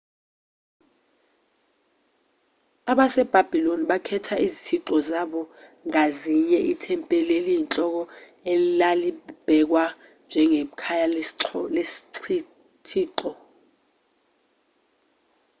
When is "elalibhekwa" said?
8.53-9.85